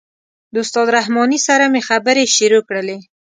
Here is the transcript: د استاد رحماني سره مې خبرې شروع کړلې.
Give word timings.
د 0.53 0.55
استاد 0.63 0.87
رحماني 0.97 1.39
سره 1.47 1.65
مې 1.71 1.81
خبرې 1.89 2.23
شروع 2.35 2.61
کړلې. 2.67 2.97